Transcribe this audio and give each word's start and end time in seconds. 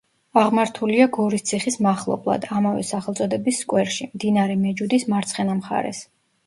აღმართულია 0.43 1.05
გორის 1.17 1.45
ციხის 1.49 1.77
მახლობლად, 1.87 2.47
ამავე 2.61 2.89
სახელწოდების 2.93 3.63
სკვერში, 3.67 4.13
მდინარე 4.19 4.59
მეჯუდის 4.67 5.11
მარცხენა 5.15 5.63
მხარეს. 5.65 6.07